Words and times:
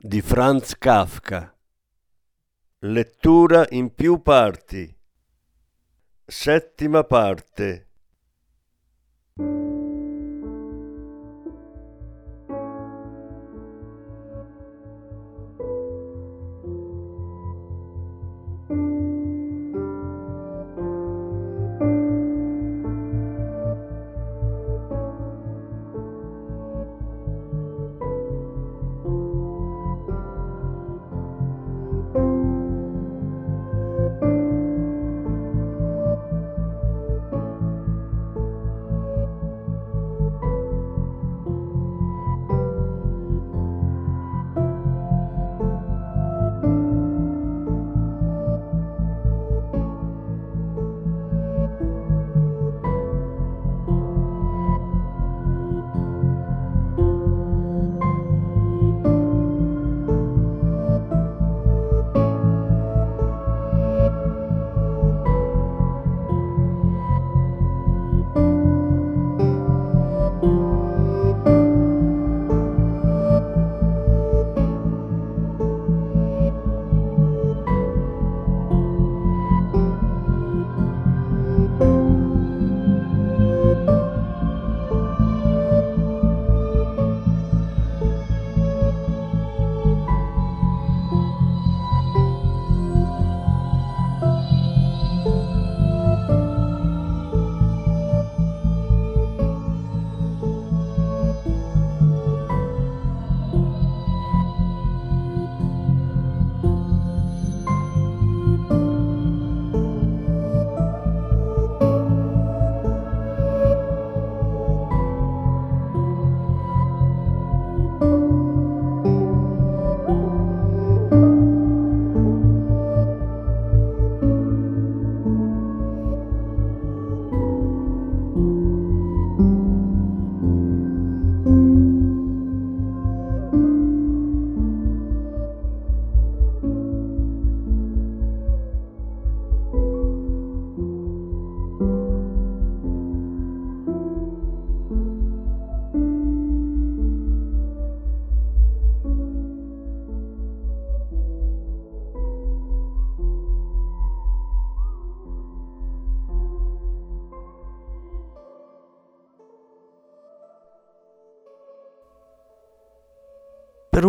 di 0.00 0.20
Franz 0.22 0.78
Kafka. 0.78 1.52
Lettura 2.82 3.66
in 3.70 3.92
più 3.92 4.22
parti. 4.22 4.96
Settima 6.24 7.02
parte. 7.02 7.88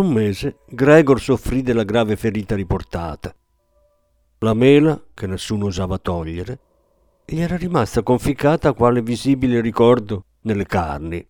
Un 0.00 0.12
mese 0.12 0.58
Gregor 0.68 1.20
soffrì 1.20 1.62
della 1.62 1.84
grave 1.84 2.16
ferita 2.16 2.54
riportata. 2.54 3.34
La 4.38 4.54
mela, 4.54 5.00
che 5.14 5.26
nessuno 5.26 5.66
osava 5.66 5.98
togliere, 5.98 6.58
gli 7.24 7.40
era 7.40 7.56
rimasta 7.56 8.02
conficcata 8.02 8.72
quale 8.72 9.02
visibile 9.02 9.60
ricordo 9.60 10.24
nelle 10.42 10.66
carni, 10.66 11.24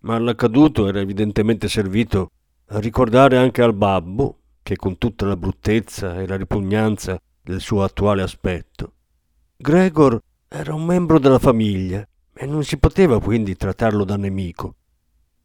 ma 0.00 0.18
l'accaduto 0.18 0.88
era 0.88 1.00
evidentemente 1.00 1.68
servito 1.68 2.30
a 2.68 2.80
ricordare 2.80 3.36
anche 3.36 3.62
al 3.62 3.74
babbo, 3.74 4.38
che 4.62 4.76
con 4.76 4.98
tutta 4.98 5.26
la 5.26 5.36
bruttezza 5.36 6.20
e 6.20 6.26
la 6.26 6.36
ripugnanza 6.36 7.20
del 7.42 7.60
suo 7.60 7.82
attuale 7.82 8.22
aspetto, 8.22 8.92
Gregor 9.56 10.20
era 10.46 10.74
un 10.74 10.84
membro 10.84 11.18
della 11.18 11.38
famiglia 11.38 12.06
e 12.32 12.46
non 12.46 12.62
si 12.64 12.78
poteva 12.78 13.20
quindi 13.20 13.56
trattarlo 13.56 14.04
da 14.04 14.16
nemico. 14.16 14.76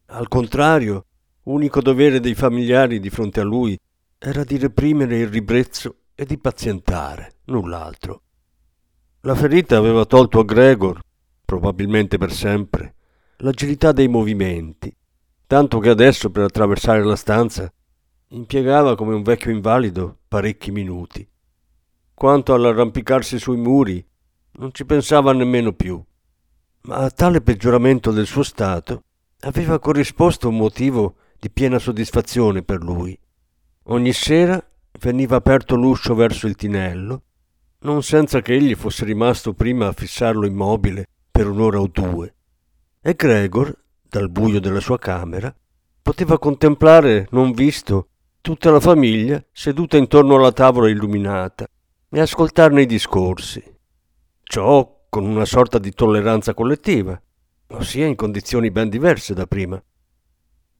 Al 0.06 0.28
contrario, 0.28 1.06
Unico 1.44 1.82
dovere 1.82 2.20
dei 2.20 2.34
familiari 2.34 2.98
di 2.98 3.10
fronte 3.10 3.40
a 3.40 3.44
lui 3.44 3.78
era 4.18 4.44
di 4.44 4.56
reprimere 4.56 5.18
il 5.18 5.28
ribrezzo 5.28 5.96
e 6.14 6.24
di 6.24 6.38
pazientare, 6.38 7.40
null'altro. 7.44 8.22
La 9.20 9.34
ferita 9.34 9.76
aveva 9.76 10.06
tolto 10.06 10.38
a 10.38 10.44
Gregor, 10.44 11.00
probabilmente 11.44 12.16
per 12.16 12.32
sempre, 12.32 12.94
l'agilità 13.38 13.92
dei 13.92 14.08
movimenti, 14.08 14.94
tanto 15.46 15.80
che 15.80 15.90
adesso 15.90 16.30
per 16.30 16.44
attraversare 16.44 17.04
la 17.04 17.16
stanza 17.16 17.70
impiegava 18.28 18.94
come 18.94 19.14
un 19.14 19.22
vecchio 19.22 19.50
invalido 19.50 20.20
parecchi 20.26 20.70
minuti. 20.70 21.28
Quanto 22.14 22.54
all'arrampicarsi 22.54 23.38
sui 23.38 23.58
muri, 23.58 24.02
non 24.52 24.72
ci 24.72 24.86
pensava 24.86 25.34
nemmeno 25.34 25.74
più. 25.74 26.02
Ma 26.82 26.96
a 26.96 27.10
tale 27.10 27.42
peggioramento 27.42 28.12
del 28.12 28.26
suo 28.26 28.42
stato 28.42 29.02
aveva 29.40 29.78
corrisposto 29.78 30.48
un 30.48 30.56
motivo 30.56 31.16
di 31.44 31.50
piena 31.50 31.78
soddisfazione 31.78 32.62
per 32.62 32.82
lui. 32.82 33.14
Ogni 33.88 34.14
sera 34.14 34.66
veniva 34.98 35.36
aperto 35.36 35.76
l'uscio 35.76 36.14
verso 36.14 36.46
il 36.46 36.56
tinello, 36.56 37.22
non 37.80 38.02
senza 38.02 38.40
che 38.40 38.54
egli 38.54 38.74
fosse 38.74 39.04
rimasto 39.04 39.52
prima 39.52 39.88
a 39.88 39.92
fissarlo 39.92 40.46
immobile 40.46 41.06
per 41.30 41.46
un'ora 41.46 41.80
o 41.80 41.86
due. 41.86 42.34
E 42.98 43.12
Gregor, 43.12 43.76
dal 44.08 44.30
buio 44.30 44.58
della 44.58 44.80
sua 44.80 44.98
camera, 44.98 45.54
poteva 46.00 46.38
contemplare, 46.38 47.28
non 47.32 47.52
visto, 47.52 48.08
tutta 48.40 48.70
la 48.70 48.80
famiglia 48.80 49.44
seduta 49.52 49.98
intorno 49.98 50.36
alla 50.36 50.52
tavola 50.52 50.88
illuminata 50.88 51.66
e 52.08 52.20
ascoltarne 52.20 52.80
i 52.80 52.86
discorsi. 52.86 53.62
Ciò 54.42 55.08
con 55.10 55.26
una 55.26 55.44
sorta 55.44 55.78
di 55.78 55.92
tolleranza 55.92 56.54
collettiva, 56.54 57.20
ossia 57.66 58.06
in 58.06 58.14
condizioni 58.14 58.70
ben 58.70 58.88
diverse 58.88 59.34
da 59.34 59.46
prima. 59.46 59.78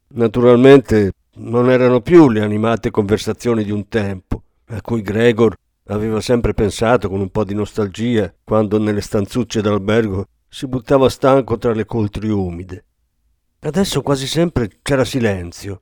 Naturalmente 0.09 1.13
non 1.37 1.71
erano 1.71 2.01
più 2.01 2.29
le 2.29 2.43
animate 2.43 2.91
conversazioni 2.91 3.65
di 3.65 3.71
un 3.71 3.89
tempo, 3.89 4.43
a 4.67 4.81
cui 4.81 5.03
Gregor 5.03 5.57
aveva 5.89 6.21
sempre 6.21 6.55
pensato 6.55 7.09
con 7.09 7.21
un 7.21 7.31
po' 7.31 7.45
di 7.45 7.55
nostalgia 7.55 8.33
quando 8.43 8.79
nelle 8.79 9.01
stanzucce 9.01 9.61
d'albergo 9.61 10.27
si 10.49 10.67
buttava 10.67 11.09
stanco 11.09 11.59
tra 11.59 11.73
le 11.73 11.85
coltri 11.85 12.29
umide. 12.29 12.85
Adesso 13.61 14.03
quasi 14.03 14.27
sempre 14.27 14.71
c'era 14.83 15.05
silenzio. 15.05 15.81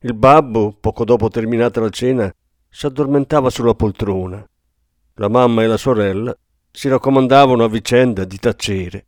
Il 0.00 0.14
babbo, 0.14 0.76
poco 0.78 1.04
dopo 1.04 1.28
terminata 1.28 1.80
la 1.80 1.90
cena, 1.90 2.32
si 2.68 2.86
addormentava 2.86 3.50
sulla 3.50 3.74
poltrona. 3.74 4.44
La 5.14 5.28
mamma 5.28 5.62
e 5.62 5.66
la 5.66 5.76
sorella 5.76 6.36
si 6.70 6.88
raccomandavano 6.88 7.64
a 7.64 7.68
vicenda 7.68 8.24
di 8.24 8.38
tacere. 8.38 9.06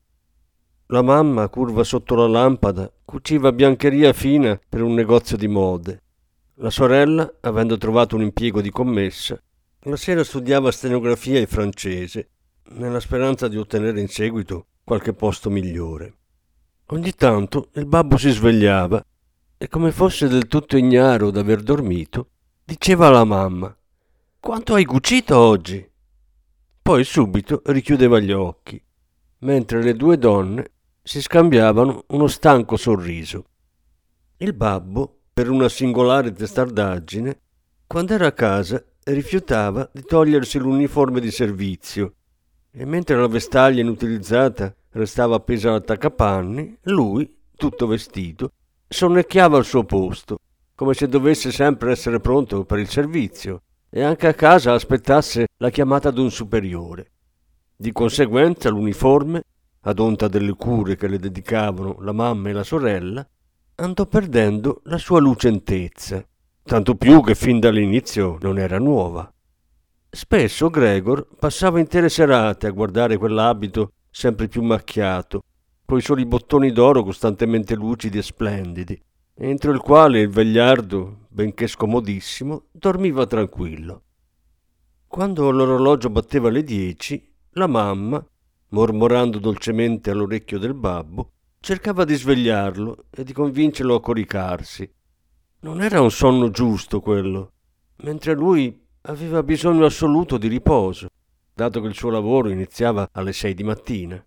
La 0.92 1.02
mamma, 1.02 1.48
curva 1.48 1.84
sotto 1.84 2.16
la 2.16 2.26
lampada, 2.26 2.92
cuciva 3.04 3.52
biancheria 3.52 4.12
fina 4.12 4.58
per 4.68 4.82
un 4.82 4.92
negozio 4.92 5.36
di 5.36 5.46
mode. 5.46 6.02
La 6.54 6.70
sorella, 6.70 7.32
avendo 7.42 7.78
trovato 7.78 8.16
un 8.16 8.22
impiego 8.22 8.60
di 8.60 8.70
commessa, 8.70 9.40
la 9.82 9.94
sera 9.94 10.24
studiava 10.24 10.72
stenografia 10.72 11.38
e 11.38 11.46
francese, 11.46 12.30
nella 12.70 12.98
speranza 12.98 13.46
di 13.46 13.56
ottenere 13.56 14.00
in 14.00 14.08
seguito 14.08 14.66
qualche 14.82 15.12
posto 15.12 15.48
migliore. 15.48 16.14
Ogni 16.86 17.12
tanto 17.14 17.68
il 17.74 17.86
babbo 17.86 18.16
si 18.16 18.30
svegliava 18.30 19.00
e 19.58 19.68
come 19.68 19.92
fosse 19.92 20.26
del 20.26 20.48
tutto 20.48 20.76
ignaro 20.76 21.30
d'aver 21.30 21.62
dormito, 21.62 22.30
diceva 22.64 23.06
alla 23.06 23.24
mamma 23.24 23.72
Quanto 24.40 24.74
hai 24.74 24.84
cucito 24.84 25.36
oggi? 25.38 25.88
Poi 26.82 27.04
subito 27.04 27.62
richiudeva 27.66 28.18
gli 28.18 28.32
occhi, 28.32 28.82
mentre 29.38 29.84
le 29.84 29.94
due 29.94 30.18
donne 30.18 30.72
si 31.10 31.20
scambiavano 31.20 32.04
uno 32.10 32.28
stanco 32.28 32.76
sorriso. 32.76 33.46
Il 34.36 34.52
babbo, 34.52 35.22
per 35.32 35.50
una 35.50 35.68
singolare 35.68 36.30
testardaggine, 36.30 37.36
quando 37.84 38.14
era 38.14 38.28
a 38.28 38.32
casa 38.32 38.80
rifiutava 39.02 39.90
di 39.92 40.04
togliersi 40.04 40.60
l'uniforme 40.60 41.18
di 41.18 41.32
servizio 41.32 42.14
e 42.70 42.84
mentre 42.84 43.16
la 43.16 43.26
vestaglia 43.26 43.80
inutilizzata 43.80 44.72
restava 44.90 45.34
appesa 45.34 45.70
all'attaccapanni, 45.70 46.78
lui, 46.82 47.28
tutto 47.56 47.88
vestito, 47.88 48.52
sonnecchiava 48.86 49.56
al 49.56 49.64
suo 49.64 49.82
posto, 49.82 50.38
come 50.76 50.94
se 50.94 51.08
dovesse 51.08 51.50
sempre 51.50 51.90
essere 51.90 52.20
pronto 52.20 52.64
per 52.64 52.78
il 52.78 52.88
servizio 52.88 53.62
e 53.90 54.00
anche 54.00 54.28
a 54.28 54.34
casa 54.34 54.74
aspettasse 54.74 55.48
la 55.56 55.70
chiamata 55.70 56.12
d'un 56.12 56.30
superiore. 56.30 57.10
Di 57.74 57.90
conseguenza 57.90 58.68
l'uniforme, 58.68 59.42
ad 59.82 59.98
onta 59.98 60.28
delle 60.28 60.52
cure 60.52 60.96
che 60.96 61.08
le 61.08 61.18
dedicavano 61.18 61.96
la 62.00 62.12
mamma 62.12 62.50
e 62.50 62.52
la 62.52 62.64
sorella, 62.64 63.26
andò 63.76 64.06
perdendo 64.06 64.82
la 64.84 64.98
sua 64.98 65.20
lucentezza, 65.20 66.24
tanto 66.62 66.94
più 66.96 67.22
che 67.22 67.34
fin 67.34 67.58
dall'inizio 67.60 68.36
non 68.40 68.58
era 68.58 68.78
nuova. 68.78 69.32
Spesso 70.10 70.68
Gregor 70.68 71.26
passava 71.38 71.78
intere 71.78 72.08
serate 72.08 72.66
a 72.66 72.72
guardare 72.72 73.16
quell'abito 73.16 73.92
sempre 74.10 74.48
più 74.48 74.62
macchiato, 74.62 75.44
coi 75.86 76.02
soli 76.02 76.26
bottoni 76.26 76.72
d'oro 76.72 77.02
costantemente 77.02 77.74
lucidi 77.74 78.18
e 78.18 78.22
splendidi, 78.22 79.00
entro 79.34 79.72
il 79.72 79.78
quale 79.78 80.20
il 80.20 80.28
vegliardo, 80.28 81.26
benché 81.28 81.66
scomodissimo, 81.66 82.66
dormiva 82.70 83.26
tranquillo. 83.26 84.02
Quando 85.06 85.50
l'orologio 85.50 86.10
batteva 86.10 86.50
le 86.50 86.62
dieci, 86.62 87.32
la 87.52 87.66
mamma, 87.66 88.24
mormorando 88.70 89.38
dolcemente 89.38 90.10
all'orecchio 90.10 90.58
del 90.58 90.74
babbo, 90.74 91.32
cercava 91.60 92.04
di 92.04 92.14
svegliarlo 92.14 93.06
e 93.10 93.24
di 93.24 93.32
convincerlo 93.32 93.94
a 93.94 94.00
coricarsi. 94.00 94.90
Non 95.60 95.82
era 95.82 96.00
un 96.00 96.10
sonno 96.10 96.50
giusto 96.50 97.00
quello, 97.00 97.52
mentre 98.02 98.34
lui 98.34 98.86
aveva 99.02 99.42
bisogno 99.42 99.84
assoluto 99.84 100.38
di 100.38 100.48
riposo, 100.48 101.08
dato 101.52 101.80
che 101.80 101.88
il 101.88 101.94
suo 101.94 102.10
lavoro 102.10 102.48
iniziava 102.48 103.08
alle 103.12 103.32
sei 103.32 103.54
di 103.54 103.62
mattina. 103.62 104.24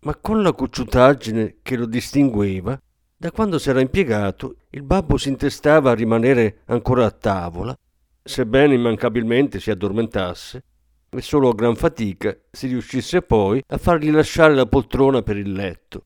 Ma 0.00 0.14
con 0.16 0.42
la 0.42 0.52
cocciutaggine 0.52 1.56
che 1.62 1.76
lo 1.76 1.86
distingueva, 1.86 2.80
da 3.16 3.32
quando 3.32 3.58
s'era 3.58 3.80
impiegato, 3.80 4.58
il 4.70 4.84
babbo 4.84 5.16
si 5.16 5.28
intestava 5.28 5.90
a 5.90 5.94
rimanere 5.94 6.60
ancora 6.66 7.04
a 7.04 7.10
tavola, 7.10 7.76
sebbene 8.22 8.74
immancabilmente 8.74 9.58
si 9.58 9.72
addormentasse, 9.72 10.64
e 11.10 11.22
solo 11.22 11.48
a 11.48 11.54
gran 11.54 11.74
fatica 11.74 12.36
si 12.50 12.66
riuscisse 12.66 13.22
poi 13.22 13.62
a 13.66 13.78
fargli 13.78 14.10
lasciare 14.10 14.54
la 14.54 14.66
poltrona 14.66 15.22
per 15.22 15.36
il 15.36 15.52
letto. 15.52 16.04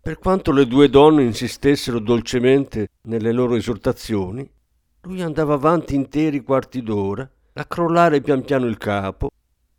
Per 0.00 0.18
quanto 0.18 0.52
le 0.52 0.66
due 0.66 0.88
donne 0.88 1.22
insistessero 1.22 1.98
dolcemente 1.98 2.88
nelle 3.02 3.32
loro 3.32 3.56
esortazioni, 3.56 4.48
lui 5.02 5.22
andava 5.22 5.54
avanti 5.54 5.94
interi 5.94 6.42
quarti 6.42 6.82
d'ora 6.82 7.28
a 7.54 7.64
crollare 7.66 8.20
pian 8.20 8.42
piano 8.42 8.66
il 8.66 8.78
capo, 8.78 9.30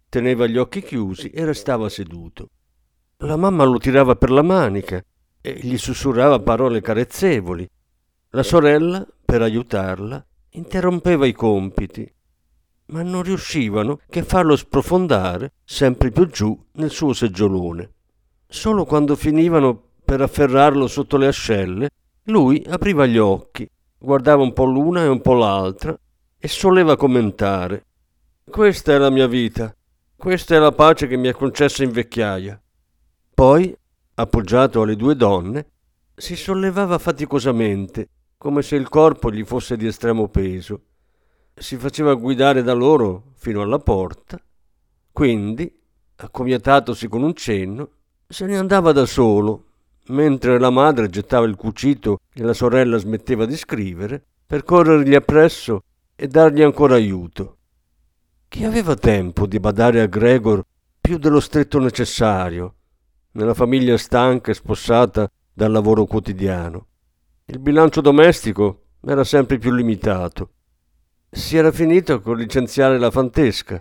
teneva 0.09 0.47
gli 0.47 0.57
occhi 0.57 0.81
chiusi 0.81 1.29
e 1.29 1.45
restava 1.45 1.87
seduto. 1.87 2.49
La 3.17 3.37
mamma 3.37 3.63
lo 3.63 3.77
tirava 3.77 4.15
per 4.15 4.31
la 4.31 4.41
manica 4.41 5.03
e 5.41 5.59
gli 5.61 5.77
sussurrava 5.77 6.39
parole 6.39 6.81
carezzevoli. 6.81 7.69
La 8.31 8.43
sorella, 8.43 9.05
per 9.25 9.41
aiutarla, 9.41 10.25
interrompeva 10.51 11.25
i 11.25 11.33
compiti, 11.33 12.11
ma 12.89 13.01
non 13.01 13.23
riuscivano 13.23 13.99
che 14.09 14.23
farlo 14.23 14.55
sprofondare 14.55 15.53
sempre 15.63 16.11
più 16.11 16.27
giù 16.27 16.57
nel 16.73 16.91
suo 16.91 17.13
seggiolone. 17.13 17.91
Solo 18.47 18.85
quando 18.85 19.15
finivano 19.15 19.81
per 20.03 20.21
afferrarlo 20.21 20.87
sotto 20.87 21.17
le 21.17 21.27
ascelle, 21.27 21.89
lui 22.23 22.63
apriva 22.67 23.05
gli 23.05 23.17
occhi 23.17 23.69
guardava 23.99 24.41
un 24.41 24.53
po' 24.53 24.63
l'una 24.63 25.03
e 25.03 25.07
un 25.07 25.21
po' 25.21 25.33
l'altra 25.33 25.97
e 26.37 26.47
soleva 26.47 26.95
commentare. 26.95 27.85
Questa 28.49 28.93
è 28.93 28.97
la 28.97 29.09
mia 29.09 29.27
vita, 29.27 29.75
questa 30.15 30.55
è 30.55 30.57
la 30.57 30.71
pace 30.71 31.05
che 31.05 31.17
mi 31.17 31.27
è 31.27 31.33
concessa 31.33 31.83
in 31.83 31.91
vecchiaia. 31.91 32.59
Poi, 33.33 33.75
appoggiato 34.15 34.81
alle 34.81 34.95
due 34.95 35.15
donne, 35.15 35.67
si 36.15 36.35
sollevava 36.35 36.97
faticosamente, 36.97 38.09
come 38.37 38.61
se 38.61 38.75
il 38.77 38.89
corpo 38.89 39.31
gli 39.31 39.43
fosse 39.43 39.75
di 39.77 39.85
estremo 39.85 40.29
peso. 40.29 40.81
Si 41.59 41.75
faceva 41.75 42.13
guidare 42.13 42.63
da 42.63 42.73
loro 42.73 43.31
fino 43.35 43.61
alla 43.61 43.79
porta, 43.79 44.41
quindi, 45.11 45.69
accomiatatosi 46.15 47.07
con 47.07 47.21
un 47.21 47.33
cenno, 47.33 47.89
se 48.27 48.45
ne 48.45 48.57
andava 48.57 48.91
da 48.91 49.05
solo 49.05 49.65
mentre 50.09 50.57
la 50.57 50.69
madre 50.69 51.09
gettava 51.09 51.45
il 51.45 51.55
cucito 51.55 52.21
e 52.33 52.43
la 52.43 52.53
sorella 52.53 52.97
smetteva 52.97 53.45
di 53.45 53.55
scrivere, 53.55 54.23
per 54.45 54.63
corrergli 54.63 55.13
appresso 55.13 55.83
e 56.15 56.27
dargli 56.27 56.61
ancora 56.61 56.95
aiuto. 56.95 57.57
Chi 58.47 58.63
aveva 58.63 58.95
tempo 58.95 59.45
di 59.45 59.59
badare 59.59 60.01
a 60.01 60.07
Gregor 60.07 60.63
più 60.99 61.17
dello 61.17 61.39
stretto 61.39 61.79
necessario, 61.79 62.75
nella 63.33 63.53
famiglia 63.53 63.97
stanca 63.97 64.51
e 64.51 64.55
spossata 64.55 65.29
dal 65.53 65.71
lavoro 65.71 66.05
quotidiano? 66.05 66.87
Il 67.45 67.59
bilancio 67.59 68.01
domestico 68.01 68.85
era 69.05 69.23
sempre 69.23 69.59
più 69.59 69.71
limitato. 69.71 70.53
Si 71.31 71.55
era 71.55 71.71
finito 71.71 72.21
con 72.21 72.37
licenziare 72.37 72.97
la 72.97 73.11
fantesca 73.11 73.79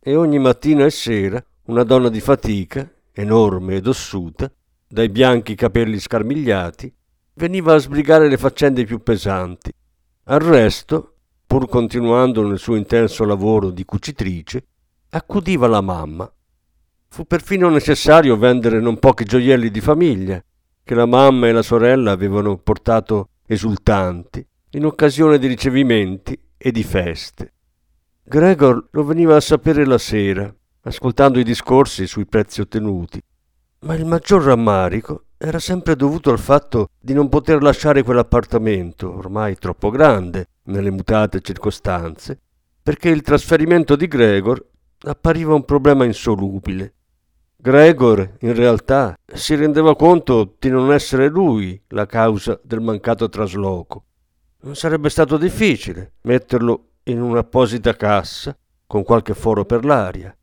e 0.00 0.16
ogni 0.16 0.40
mattina 0.40 0.84
e 0.84 0.90
sera 0.90 1.42
una 1.66 1.84
donna 1.84 2.08
di 2.08 2.20
fatica, 2.20 2.90
enorme 3.12 3.76
ed 3.76 3.86
ossuta, 3.86 4.50
dai 4.86 5.08
bianchi 5.08 5.54
capelli 5.54 6.00
scarmigliati, 6.00 6.92
veniva 7.34 7.74
a 7.74 7.78
sbrigare 7.78 8.28
le 8.28 8.36
faccende 8.36 8.84
più 8.84 9.00
pesanti. 9.00 9.70
Al 10.24 10.40
resto, 10.40 11.14
pur 11.46 11.68
continuando 11.68 12.44
nel 12.44 12.58
suo 12.58 12.74
intenso 12.74 13.24
lavoro 13.24 13.70
di 13.70 13.84
cucitrice, 13.84 14.66
accudiva 15.10 15.68
la 15.68 15.80
mamma. 15.80 16.30
Fu 17.10 17.26
perfino 17.26 17.68
necessario 17.68 18.36
vendere 18.36 18.80
non 18.80 18.98
pochi 18.98 19.24
gioielli 19.24 19.70
di 19.70 19.80
famiglia, 19.80 20.42
che 20.82 20.94
la 20.96 21.06
mamma 21.06 21.46
e 21.46 21.52
la 21.52 21.62
sorella 21.62 22.10
avevano 22.10 22.56
portato 22.58 23.28
esultanti 23.46 24.44
in 24.70 24.84
occasione 24.84 25.38
di 25.38 25.46
ricevimenti 25.46 26.38
e 26.58 26.70
di 26.72 26.82
feste. 26.82 27.52
Gregor 28.24 28.88
lo 28.90 29.04
veniva 29.04 29.36
a 29.36 29.40
sapere 29.40 29.86
la 29.86 29.96
sera, 29.96 30.54
ascoltando 30.82 31.38
i 31.38 31.44
discorsi 31.44 32.06
sui 32.06 32.26
prezzi 32.26 32.60
ottenuti, 32.60 33.22
ma 33.80 33.94
il 33.94 34.04
maggior 34.04 34.42
rammarico 34.42 35.26
era 35.38 35.60
sempre 35.60 35.94
dovuto 35.94 36.30
al 36.30 36.38
fatto 36.38 36.90
di 36.98 37.14
non 37.14 37.28
poter 37.28 37.62
lasciare 37.62 38.02
quell'appartamento, 38.02 39.16
ormai 39.16 39.56
troppo 39.56 39.88
grande, 39.88 40.48
nelle 40.64 40.90
mutate 40.90 41.40
circostanze, 41.40 42.38
perché 42.82 43.08
il 43.08 43.22
trasferimento 43.22 43.96
di 43.96 44.08
Gregor 44.08 44.62
appariva 45.00 45.54
un 45.54 45.64
problema 45.64 46.04
insolubile. 46.04 46.94
Gregor, 47.56 48.36
in 48.40 48.54
realtà, 48.54 49.16
si 49.32 49.54
rendeva 49.54 49.96
conto 49.96 50.56
di 50.58 50.70
non 50.70 50.92
essere 50.92 51.28
lui 51.28 51.80
la 51.88 52.06
causa 52.06 52.58
del 52.62 52.80
mancato 52.80 53.28
trasloco. 53.28 54.04
Non 54.60 54.74
sarebbe 54.74 55.08
stato 55.08 55.36
difficile 55.36 56.14
metterlo 56.22 56.94
in 57.04 57.22
un'apposita 57.22 57.94
cassa 57.94 58.56
con 58.86 59.04
qualche 59.04 59.34
foro 59.34 59.64
per 59.64 59.84
l'aria. 59.84 60.36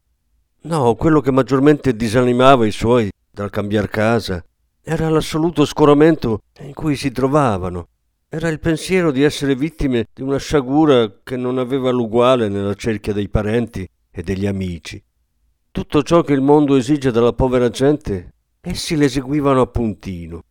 No, 0.62 0.96
quello 0.96 1.20
che 1.20 1.32
maggiormente 1.32 1.94
disanimava 1.94 2.66
i 2.66 2.72
suoi 2.72 3.12
dal 3.30 3.50
cambiar 3.50 3.90
casa 3.90 4.42
era 4.82 5.10
l'assoluto 5.10 5.66
scoramento 5.66 6.44
in 6.62 6.74
cui 6.74 6.96
si 6.96 7.12
trovavano. 7.12 7.90
Era 8.30 8.48
il 8.48 8.60
pensiero 8.60 9.12
di 9.12 9.22
essere 9.22 9.54
vittime 9.54 10.08
di 10.14 10.22
una 10.22 10.38
sciagura 10.38 11.20
che 11.22 11.36
non 11.36 11.58
aveva 11.58 11.92
l'uguale 11.92 12.48
nella 12.48 12.74
cerchia 12.74 13.12
dei 13.12 13.28
parenti 13.28 13.88
e 14.10 14.24
degli 14.24 14.48
amici. 14.48 15.04
Tutto 15.72 16.04
ciò 16.04 16.22
che 16.22 16.32
il 16.32 16.42
mondo 16.42 16.76
esige 16.78 17.12
dalla 17.12 17.34
povera 17.34 17.70
gente, 17.70 18.32
essi 18.62 18.96
l'eseguivano 18.96 19.60
a 19.60 19.68
puntino. 19.68 20.44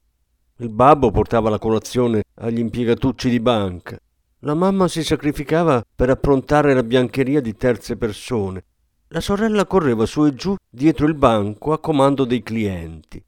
Il 0.58 0.68
babbo 0.68 1.10
portava 1.10 1.50
la 1.50 1.58
colazione 1.58 2.22
agli 2.34 2.60
impiegatucci 2.60 3.28
di 3.28 3.40
banca, 3.40 3.98
La 4.44 4.54
mamma 4.54 4.86
si 4.86 5.02
sacrificava 5.02 5.82
per 5.96 6.10
approntare 6.10 6.74
la 6.74 6.84
biancheria 6.84 7.40
di 7.40 7.56
terze 7.56 7.96
persone. 7.96 8.62
La 9.08 9.20
sorella 9.20 9.66
correva 9.66 10.06
su 10.06 10.24
e 10.26 10.34
giù 10.34 10.54
dietro 10.70 11.06
il 11.06 11.14
banco 11.14 11.72
a 11.72 11.80
comando 11.80 12.24
dei 12.24 12.44
clienti. 12.44 13.20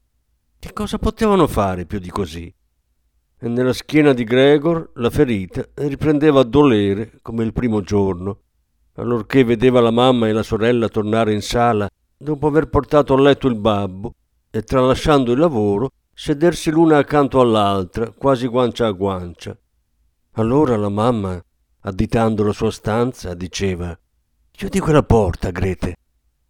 Che 0.57 0.73
cosa 0.73 0.99
potevano 0.99 1.47
fare 1.47 1.85
più 1.85 1.99
di 1.99 2.09
così? 2.09 2.53
E 3.39 3.47
nella 3.49 3.73
schiena 3.73 4.13
di 4.13 4.23
Gregor 4.23 4.91
la 4.93 5.09
ferita 5.09 5.67
riprendeva 5.73 6.39
a 6.39 6.45
dolere 6.45 7.19
come 7.21 7.43
il 7.43 7.51
primo 7.51 7.81
giorno, 7.81 8.39
allorché 8.93 9.43
vedeva 9.43 9.81
la 9.81 9.91
mamma 9.91 10.29
e 10.29 10.31
la 10.31 10.43
sorella 10.43 10.87
tornare 10.87 11.33
in 11.33 11.41
sala 11.41 11.89
dopo 12.15 12.47
aver 12.47 12.69
portato 12.69 13.13
a 13.15 13.19
letto 13.19 13.47
il 13.47 13.59
babbo 13.59 14.13
e 14.49 14.61
tralasciando 14.61 15.33
il 15.33 15.39
lavoro 15.39 15.91
sedersi 16.19 16.71
l'una 16.71 16.97
accanto 16.97 17.39
all'altra, 17.39 18.09
quasi 18.09 18.47
guancia 18.47 18.87
a 18.87 18.91
guancia. 18.91 19.55
Allora 20.31 20.75
la 20.75 20.89
mamma, 20.89 21.39
additando 21.81 22.43
la 22.43 22.53
sua 22.53 22.71
stanza, 22.71 23.35
diceva 23.35 23.95
Chiudi 24.49 24.79
quella 24.79 25.03
porta, 25.03 25.51
Grete. 25.51 25.95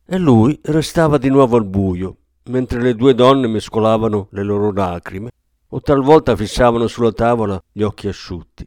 E 0.06 0.18
lui 0.18 0.58
restava 0.64 1.18
di 1.18 1.28
nuovo 1.28 1.58
al 1.58 1.66
buio, 1.66 2.16
mentre 2.44 2.82
le 2.82 2.96
due 2.96 3.14
donne 3.14 3.48
mescolavano 3.48 4.30
le 4.32 4.44
loro 4.44 4.72
lacrime 4.72 5.32
o 5.68 5.82
talvolta 5.82 6.38
fissavano 6.38 6.88
sulla 6.88 7.12
tavola 7.12 7.62
gli 7.70 7.82
occhi 7.82 8.08
asciutti. 8.08 8.66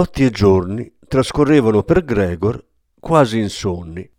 Notti 0.00 0.24
e 0.24 0.30
giorni 0.30 0.90
trascorrevano 1.06 1.82
per 1.82 2.02
Gregor 2.06 2.64
quasi 2.98 3.38
insonni. 3.38 4.10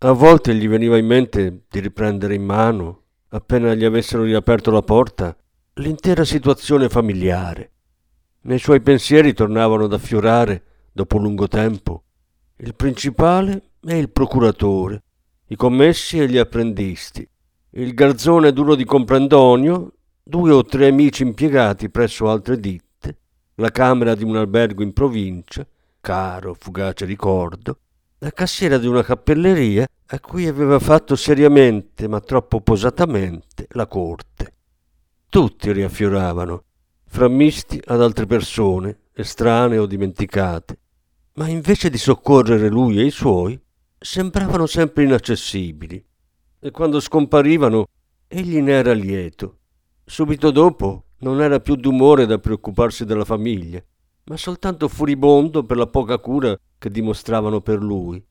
A 0.00 0.12
volte 0.12 0.54
gli 0.54 0.68
veniva 0.68 0.98
in 0.98 1.06
mente 1.06 1.62
di 1.70 1.80
riprendere 1.80 2.34
in 2.34 2.44
mano, 2.44 3.04
appena 3.28 3.72
gli 3.72 3.86
avessero 3.86 4.24
riaperto 4.24 4.70
la 4.70 4.82
porta, 4.82 5.34
l'intera 5.76 6.22
situazione 6.26 6.90
familiare. 6.90 7.70
Nei 8.42 8.58
suoi 8.58 8.82
pensieri 8.82 9.32
tornavano 9.32 9.84
ad 9.84 9.94
affiorare, 9.94 10.64
dopo 10.92 11.16
lungo 11.16 11.48
tempo, 11.48 12.04
il 12.58 12.74
principale 12.74 13.70
e 13.82 13.96
il 13.96 14.10
procuratore, 14.10 15.02
i 15.46 15.56
commessi 15.56 16.18
e 16.18 16.28
gli 16.28 16.36
apprendisti, 16.36 17.26
il 17.70 17.94
garzone 17.94 18.52
duro 18.52 18.74
di 18.74 18.84
comprendonio, 18.84 19.94
due 20.22 20.52
o 20.52 20.62
tre 20.62 20.88
amici 20.88 21.22
impiegati 21.22 21.88
presso 21.88 22.28
altre 22.28 22.60
ditte, 22.60 22.89
la 23.60 23.70
camera 23.70 24.14
di 24.14 24.24
un 24.24 24.36
albergo 24.36 24.82
in 24.82 24.92
provincia, 24.92 25.66
caro, 26.00 26.54
fugace 26.58 27.04
ricordo, 27.04 27.78
la 28.18 28.30
cassiera 28.30 28.78
di 28.78 28.86
una 28.86 29.02
cappelleria 29.02 29.86
a 30.06 30.20
cui 30.20 30.46
aveva 30.46 30.78
fatto 30.78 31.14
seriamente, 31.14 32.08
ma 32.08 32.20
troppo 32.20 32.62
posatamente, 32.62 33.66
la 33.72 33.86
corte. 33.86 34.54
Tutti 35.28 35.70
riaffioravano, 35.72 36.64
frammisti 37.06 37.80
ad 37.84 38.02
altre 38.02 38.26
persone, 38.26 38.98
estranee 39.12 39.78
o 39.78 39.86
dimenticate, 39.86 40.78
ma 41.34 41.46
invece 41.46 41.90
di 41.90 41.98
soccorrere 41.98 42.68
lui 42.68 42.98
e 42.98 43.04
i 43.04 43.10
suoi, 43.10 43.60
sembravano 43.98 44.66
sempre 44.66 45.04
inaccessibili. 45.04 46.02
E 46.58 46.70
quando 46.70 46.98
scomparivano, 46.98 47.86
egli 48.26 48.60
ne 48.60 48.72
era 48.72 48.92
lieto. 48.92 49.58
Subito 50.04 50.50
dopo 50.50 51.04
non 51.20 51.40
era 51.40 51.60
più 51.60 51.76
d'umore 51.76 52.26
da 52.26 52.38
preoccuparsi 52.38 53.04
della 53.04 53.24
famiglia, 53.24 53.82
ma 54.24 54.36
soltanto 54.36 54.88
furibondo 54.88 55.64
per 55.64 55.76
la 55.76 55.86
poca 55.86 56.18
cura 56.18 56.56
che 56.78 56.90
dimostravano 56.90 57.60
per 57.60 57.82
lui. 57.82 58.24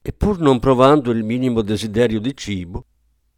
E 0.00 0.12
pur 0.12 0.38
non 0.38 0.58
provando 0.58 1.10
il 1.10 1.24
minimo 1.24 1.62
desiderio 1.62 2.20
di 2.20 2.36
cibo, 2.36 2.84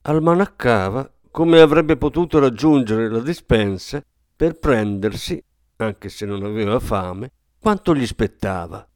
almanaccava 0.03 1.11
come 1.31 1.61
avrebbe 1.61 1.97
potuto 1.97 2.39
raggiungere 2.39 3.09
la 3.09 3.21
dispensa 3.21 4.03
per 4.37 4.59
prendersi, 4.59 5.43
anche 5.77 6.09
se 6.09 6.27
non 6.27 6.45
aveva 6.45 6.79
fame, 6.79 7.33
quanto 7.59 7.95
gli 7.95 8.07
spettava. 8.07 8.87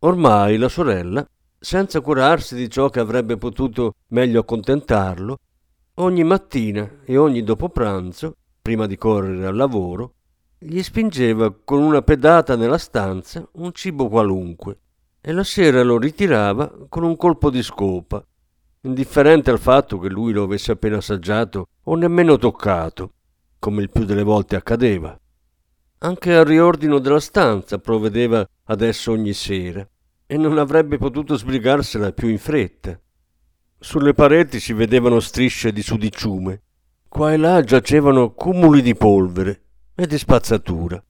Ormai 0.00 0.56
la 0.56 0.68
sorella, 0.68 1.26
senza 1.58 2.00
curarsi 2.00 2.54
di 2.54 2.70
ciò 2.70 2.90
che 2.90 3.00
avrebbe 3.00 3.36
potuto 3.36 3.94
meglio 4.08 4.40
accontentarlo, 4.40 5.38
ogni 5.94 6.22
mattina 6.22 7.00
e 7.04 7.16
ogni 7.16 7.42
dopo 7.42 7.70
pranzo 7.70 8.36
prima 8.66 8.86
di 8.86 8.96
correre 8.96 9.46
al 9.46 9.54
lavoro, 9.54 10.14
gli 10.58 10.82
spingeva 10.82 11.54
con 11.54 11.80
una 11.80 12.02
pedata 12.02 12.56
nella 12.56 12.78
stanza 12.78 13.48
un 13.52 13.70
cibo 13.72 14.08
qualunque 14.08 14.78
e 15.20 15.30
la 15.30 15.44
sera 15.44 15.84
lo 15.84 15.98
ritirava 15.98 16.86
con 16.88 17.04
un 17.04 17.16
colpo 17.16 17.48
di 17.48 17.62
scopa, 17.62 18.26
indifferente 18.80 19.52
al 19.52 19.60
fatto 19.60 20.00
che 20.00 20.08
lui 20.08 20.32
lo 20.32 20.42
avesse 20.42 20.72
appena 20.72 20.96
assaggiato 20.96 21.68
o 21.84 21.94
nemmeno 21.94 22.38
toccato, 22.38 23.12
come 23.60 23.82
il 23.82 23.90
più 23.90 24.04
delle 24.04 24.24
volte 24.24 24.56
accadeva. 24.56 25.16
Anche 25.98 26.34
al 26.34 26.44
riordino 26.44 26.98
della 26.98 27.20
stanza 27.20 27.78
provvedeva 27.78 28.44
adesso 28.64 29.12
ogni 29.12 29.32
sera 29.32 29.88
e 30.26 30.36
non 30.36 30.58
avrebbe 30.58 30.98
potuto 30.98 31.36
sbrigarsela 31.36 32.10
più 32.10 32.26
in 32.26 32.38
fretta. 32.38 33.00
Sulle 33.78 34.12
pareti 34.12 34.58
si 34.58 34.72
vedevano 34.72 35.20
strisce 35.20 35.70
di 35.72 35.82
sudiciume 35.82 36.62
Qua 37.16 37.32
e 37.32 37.38
là 37.38 37.62
giacevano 37.62 38.32
cumuli 38.34 38.82
di 38.82 38.94
polvere 38.94 39.62
e 39.94 40.06
di 40.06 40.18
spazzatura. 40.18 41.02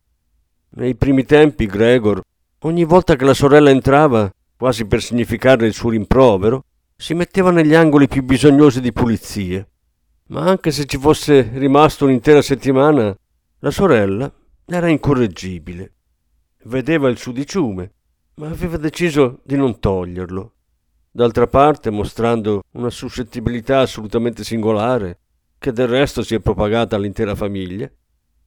Nei 0.77 0.95
primi 0.95 1.25
tempi 1.25 1.67
Gregor, 1.67 2.21
ogni 2.61 2.85
volta 2.85 3.17
che 3.17 3.25
la 3.25 3.35
sorella 3.35 3.71
entrava, 3.71 4.31
quasi 4.57 4.85
per 4.85 5.03
significare 5.03 5.67
il 5.67 5.73
suo 5.73 5.91
rimprovero, 5.91 6.63
si 6.95 7.13
metteva 7.15 7.51
negli 7.51 7.75
angoli 7.75 8.07
più 8.07 8.23
bisognosi 8.23 8.81
di 8.81 8.93
pulizie. 8.93 9.69
Ma 10.29 10.43
anche 10.43 10.71
se 10.71 10.85
ci 10.85 10.97
fosse 10.97 11.51
rimasto 11.55 12.05
un'intera 12.05 12.41
settimana, 12.41 13.13
la 13.59 13.71
sorella 13.73 14.33
era 14.65 14.87
incorreggibile. 14.87 15.93
vedeva 16.67 17.09
il 17.09 17.19
sudiciume, 17.19 17.95
ma 18.35 18.47
aveva 18.47 18.77
deciso 18.77 19.41
di 19.43 19.57
non 19.57 19.81
toglierlo. 19.81 20.53
D'altra 21.11 21.49
parte, 21.49 21.91
mostrando 21.91 22.63
una 22.75 22.91
suscettibilità 22.91 23.81
assolutamente 23.81 24.45
singolare, 24.45 25.19
che 25.67 25.73
del 25.73 25.89
resto 25.89 26.23
si 26.23 26.37
è 26.37 26.39
propagata 26.39 26.95
all'intera 26.95 27.35
famiglia, 27.35 27.91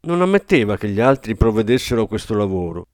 non 0.04 0.22
ammetteva 0.22 0.78
che 0.78 0.88
gli 0.88 1.02
altri 1.02 1.36
provvedessero 1.36 2.04
a 2.04 2.08
questo 2.08 2.34
lavoro. 2.34 2.88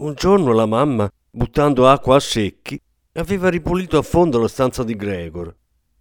Un 0.00 0.12
giorno 0.12 0.52
la 0.52 0.66
mamma, 0.66 1.10
buttando 1.30 1.88
acqua 1.88 2.16
a 2.16 2.20
secchi, 2.20 2.78
aveva 3.14 3.48
ripulito 3.48 3.96
a 3.96 4.02
fondo 4.02 4.38
la 4.38 4.48
stanza 4.48 4.84
di 4.84 4.94
Gregor, 4.94 5.56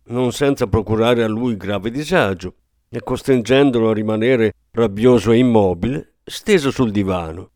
non 0.07 0.33
senza 0.33 0.67
procurare 0.67 1.23
a 1.23 1.27
lui 1.29 1.55
grave 1.55 1.89
disagio 1.89 2.53
e 2.89 2.99
costringendolo 2.99 3.91
a 3.91 3.93
rimanere 3.93 4.51
rabbioso 4.71 5.31
e 5.31 5.37
immobile, 5.37 6.15
steso 6.25 6.69
sul 6.69 6.91
divano. 6.91 7.51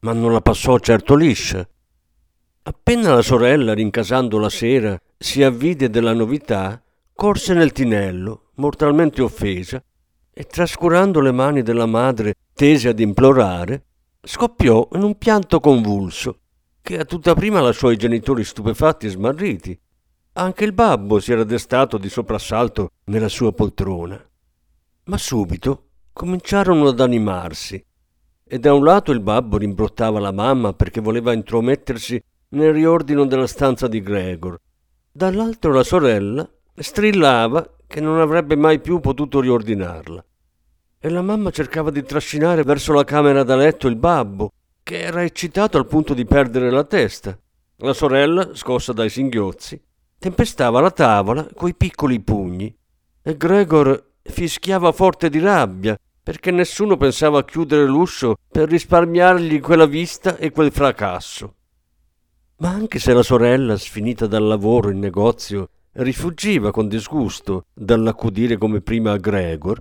Ma 0.00 0.14
non 0.14 0.32
la 0.32 0.40
passò 0.40 0.78
certo 0.78 1.14
liscia. 1.14 1.68
Appena 2.62 3.14
la 3.14 3.22
sorella, 3.22 3.74
rincasando 3.74 4.38
la 4.38 4.48
sera, 4.48 4.98
si 5.18 5.42
avvide 5.42 5.90
della 5.90 6.14
novità, 6.14 6.82
corse 7.18 7.52
nel 7.52 7.72
tinello, 7.72 8.52
mortalmente 8.58 9.22
offesa, 9.22 9.82
e 10.32 10.44
trascurando 10.44 11.18
le 11.18 11.32
mani 11.32 11.62
della 11.62 11.84
madre 11.84 12.34
tese 12.54 12.90
ad 12.90 13.00
implorare, 13.00 13.86
scoppiò 14.22 14.88
in 14.92 15.02
un 15.02 15.18
pianto 15.18 15.58
convulso, 15.58 16.42
che 16.80 16.96
a 16.96 17.04
tutta 17.04 17.34
prima 17.34 17.60
lasciò 17.60 17.90
i 17.90 17.96
genitori 17.96 18.44
stupefatti 18.44 19.06
e 19.06 19.08
smarriti. 19.08 19.76
Anche 20.34 20.62
il 20.62 20.72
babbo 20.72 21.18
si 21.18 21.32
era 21.32 21.42
destato 21.42 21.98
di 21.98 22.08
soprassalto 22.08 22.90
nella 23.06 23.28
sua 23.28 23.52
poltrona. 23.52 24.24
Ma 25.06 25.18
subito 25.18 25.88
cominciarono 26.12 26.86
ad 26.86 27.00
animarsi, 27.00 27.84
e 28.44 28.58
da 28.60 28.72
un 28.72 28.84
lato 28.84 29.10
il 29.10 29.22
babbo 29.22 29.56
rimbrottava 29.56 30.20
la 30.20 30.30
mamma 30.30 30.72
perché 30.72 31.00
voleva 31.00 31.32
intromettersi 31.32 32.22
nel 32.50 32.72
riordino 32.72 33.26
della 33.26 33.48
stanza 33.48 33.88
di 33.88 34.00
Gregor, 34.02 34.56
dall'altro 35.10 35.72
la 35.72 35.82
sorella 35.82 36.48
strillava 36.80 37.76
che 37.86 38.00
non 38.00 38.20
avrebbe 38.20 38.56
mai 38.56 38.80
più 38.80 39.00
potuto 39.00 39.40
riordinarla 39.40 40.24
e 41.00 41.08
la 41.10 41.22
mamma 41.22 41.50
cercava 41.50 41.90
di 41.90 42.02
trascinare 42.02 42.64
verso 42.64 42.92
la 42.92 43.04
camera 43.04 43.44
da 43.44 43.54
letto 43.54 43.86
il 43.86 43.96
babbo, 43.96 44.52
che 44.82 45.00
era 45.00 45.22
eccitato 45.22 45.78
al 45.78 45.86
punto 45.86 46.12
di 46.12 46.24
perdere 46.24 46.70
la 46.70 46.84
testa. 46.84 47.38
La 47.78 47.92
sorella, 47.92 48.54
scossa 48.54 48.92
dai 48.92 49.08
singhiozzi, 49.08 49.80
tempestava 50.18 50.80
la 50.80 50.90
tavola 50.90 51.46
coi 51.54 51.74
piccoli 51.76 52.20
pugni 52.20 52.74
e 53.22 53.36
Gregor 53.36 54.14
fischiava 54.22 54.90
forte 54.90 55.30
di 55.30 55.38
rabbia 55.38 55.96
perché 56.20 56.50
nessuno 56.50 56.96
pensava 56.96 57.38
a 57.38 57.44
chiudere 57.44 57.86
l'uscio 57.86 58.36
per 58.50 58.68
risparmiargli 58.68 59.60
quella 59.60 59.86
vista 59.86 60.36
e 60.36 60.50
quel 60.50 60.72
fracasso. 60.72 61.54
Ma 62.56 62.70
anche 62.70 62.98
se 62.98 63.12
la 63.12 63.22
sorella, 63.22 63.76
sfinita 63.78 64.26
dal 64.26 64.44
lavoro 64.44 64.90
in 64.90 64.98
negozio, 64.98 65.68
rifuggiva 65.92 66.70
con 66.70 66.88
disgusto 66.88 67.64
dall'accudire 67.74 68.56
come 68.56 68.80
prima 68.80 69.12
a 69.12 69.16
Gregor, 69.16 69.80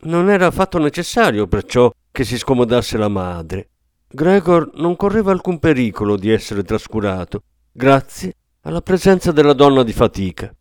non 0.00 0.30
era 0.30 0.46
affatto 0.46 0.78
necessario 0.78 1.46
perciò 1.46 1.90
che 2.10 2.24
si 2.24 2.38
scomodasse 2.38 2.96
la 2.98 3.08
madre. 3.08 3.68
Gregor 4.08 4.70
non 4.74 4.96
correva 4.96 5.32
alcun 5.32 5.58
pericolo 5.58 6.16
di 6.16 6.30
essere 6.30 6.62
trascurato, 6.62 7.42
grazie 7.72 8.34
alla 8.62 8.80
presenza 8.80 9.32
della 9.32 9.52
donna 9.52 9.82
di 9.82 9.92
fatica. 9.92 10.54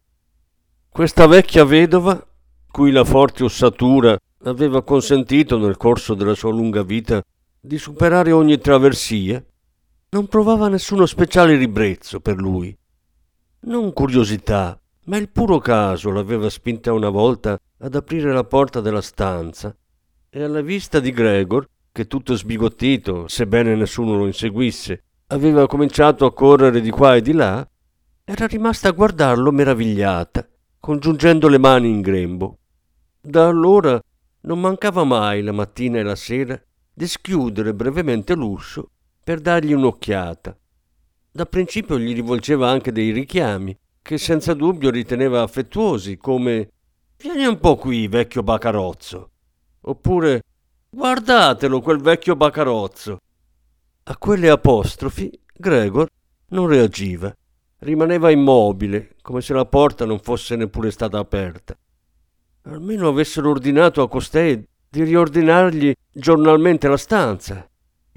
Questa 0.89 1.27
vecchia 1.27 1.63
vedova, 1.63 2.25
cui 2.71 2.91
la 2.91 3.03
forte 3.03 3.43
ossatura 3.43 4.17
aveva 4.43 4.83
consentito 4.83 5.57
nel 5.57 5.77
corso 5.77 6.13
della 6.13 6.33
sua 6.33 6.51
lunga 6.51 6.83
vita 6.83 7.21
di 7.59 7.77
superare 7.77 8.31
ogni 8.31 8.57
traversia, 8.57 9.43
non 10.09 10.27
provava 10.27 10.69
nessuno 10.69 11.05
speciale 11.05 11.55
ribrezzo 11.55 12.19
per 12.19 12.37
lui. 12.37 12.75
Non 13.61 13.91
curiosità, 13.91 14.79
ma 15.05 15.17
il 15.17 15.29
puro 15.29 15.57
caso 15.57 16.11
l'aveva 16.11 16.49
spinta 16.49 16.93
una 16.93 17.09
volta 17.09 17.59
ad 17.79 17.95
aprire 17.95 18.31
la 18.31 18.43
porta 18.43 18.81
della 18.81 19.01
stanza 19.01 19.75
e 20.29 20.43
alla 20.43 20.61
vista 20.61 20.99
di 20.99 21.11
Gregor, 21.11 21.67
che 21.91 22.05
tutto 22.05 22.35
sbigottito, 22.35 23.27
sebbene 23.27 23.75
nessuno 23.75 24.15
lo 24.15 24.27
inseguisse, 24.27 25.03
aveva 25.27 25.65
cominciato 25.65 26.25
a 26.25 26.33
correre 26.33 26.81
di 26.81 26.91
qua 26.91 27.15
e 27.15 27.21
di 27.21 27.33
là, 27.33 27.67
era 28.23 28.45
rimasta 28.45 28.89
a 28.89 28.91
guardarlo 28.91 29.51
meravigliata, 29.51 30.47
congiungendo 30.79 31.47
le 31.47 31.57
mani 31.57 31.89
in 31.89 32.01
grembo. 32.01 32.59
Da 33.19 33.47
allora 33.47 33.99
non 34.41 34.59
mancava 34.59 35.03
mai 35.03 35.41
la 35.41 35.51
mattina 35.51 35.97
e 35.97 36.03
la 36.03 36.15
sera 36.15 36.61
di 36.93 37.07
schiudere 37.07 37.73
brevemente 37.73 38.35
l'uscio 38.35 38.91
per 39.23 39.39
dargli 39.39 39.73
un'occhiata. 39.73 40.57
Da 41.37 41.45
principio 41.45 41.99
gli 41.99 42.15
rivolgeva 42.15 42.67
anche 42.67 42.91
dei 42.91 43.11
richiami, 43.11 43.77
che 44.01 44.17
senza 44.17 44.55
dubbio 44.55 44.89
riteneva 44.89 45.43
affettuosi, 45.43 46.17
come 46.17 46.71
Vieni 47.15 47.45
un 47.45 47.59
po' 47.59 47.75
qui, 47.75 48.07
vecchio 48.07 48.41
bacarozzo. 48.41 49.29
Oppure 49.81 50.41
Guardatelo, 50.89 51.79
quel 51.79 52.01
vecchio 52.01 52.35
bacarozzo. 52.35 53.19
A 54.05 54.17
quelle 54.17 54.49
apostrofi 54.49 55.29
Gregor 55.53 56.07
non 56.47 56.65
reagiva. 56.65 57.31
Rimaneva 57.81 58.31
immobile, 58.31 59.15
come 59.21 59.41
se 59.41 59.53
la 59.53 59.65
porta 59.67 60.05
non 60.05 60.17
fosse 60.17 60.55
neppure 60.55 60.89
stata 60.89 61.19
aperta. 61.19 61.77
Almeno 62.63 63.09
avessero 63.09 63.51
ordinato 63.51 64.01
a 64.01 64.09
costei 64.09 64.67
di 64.89 65.03
riordinargli 65.03 65.93
giornalmente 66.11 66.87
la 66.87 66.97
stanza, 66.97 67.66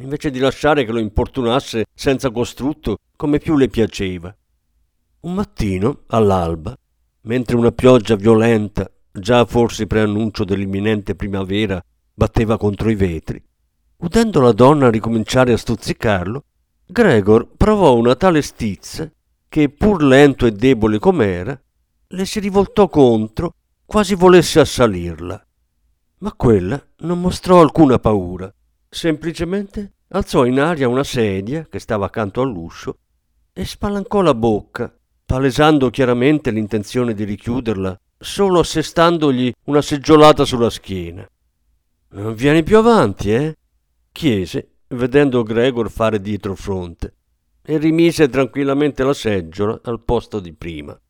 invece 0.01 0.31
di 0.31 0.39
lasciare 0.39 0.85
che 0.85 0.93
lo 0.93 0.99
importunasse 0.99 1.87
senza 1.95 2.31
costrutto 2.31 2.99
come 3.17 3.39
più 3.39 3.57
le 3.57 3.69
piaceva. 3.69 4.35
Un 5.21 5.35
mattino, 5.35 6.05
all'alba, 6.09 6.75
mentre 7.23 7.57
una 7.57 7.73
pioggia 7.73 8.17
violenta, 8.17 8.91
già 9.13 9.45
forse 9.45 9.87
preannuncio 9.87 10.45
dell'imminente 10.45 11.15
primavera, 11.15 11.83
batteva 12.15 12.57
contro 12.57 12.91
i 12.91 12.95
vetri. 12.95 13.43
Udendo 13.99 14.41
la 14.41 14.53
donna 14.53 14.91
ricominciare 14.91 15.53
a 15.53 15.59
stuzzicarlo, 15.59 16.45
Gregor 16.87 17.49
provò 17.57 17.95
una 17.97 18.17
tale 18.17 18.41
stizza 18.41 19.11
che, 19.49 19.69
pur 19.69 20.03
lento 20.03 20.47
e 20.47 20.53
debole 20.53 20.99
com'era, 20.99 21.61
le 22.09 22.25
si 22.25 22.41
rivoltò 22.41 22.89
contro, 22.89 23.55
quasi 23.85 24.15
volesse 24.15 24.61
assalirla. 24.61 25.47
Ma 26.19 26.33
quella 26.33 26.83
non 26.99 27.21
mostrò 27.21 27.61
alcuna 27.61 27.99
paura, 27.99 28.53
semplicemente 28.91 29.93
alzò 30.09 30.45
in 30.45 30.61
aria 30.61 30.89
una 30.89 31.05
sedia 31.05 31.67
che 31.71 31.79
stava 31.79 32.07
accanto 32.07 32.43
all'uscio 32.43 32.99
e 33.53 33.65
spalancò 33.65 34.21
la 34.21 34.35
bocca 34.35 34.93
palesando 35.31 35.91
chiaramente 35.91 36.51
l'intenzione 36.51 37.15
di 37.15 37.23
richiuderla, 37.23 37.97
solo 38.19 38.59
assestandogli 38.59 39.53
una 39.67 39.81
seggiolata 39.81 40.45
sulla 40.45 40.71
schiena. 40.71 41.25
Non 42.09 42.35
vieni 42.35 42.65
più 42.65 42.79
avanti, 42.79 43.33
eh? 43.33 43.57
chiese, 44.11 44.79
vedendo 44.89 45.45
Gregor 45.45 45.89
fare 45.89 46.21
dietro 46.21 46.57
fronte, 46.57 47.15
e 47.63 47.79
rimise 47.79 48.29
tranquillamente 48.29 49.05
la 49.05 49.15
seggiola 49.15 49.79
al 49.85 50.03
posto 50.03 50.41
di 50.41 50.53
prima. 50.53 51.01